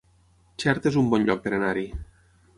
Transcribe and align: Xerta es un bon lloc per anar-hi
Xerta 0.63 0.89
es 0.93 0.97
un 1.03 1.13
bon 1.13 1.29
lloc 1.29 1.45
per 1.45 1.55
anar-hi 1.59 1.87